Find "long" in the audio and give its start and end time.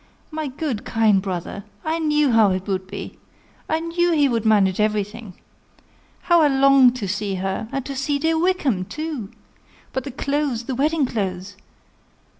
6.47-6.91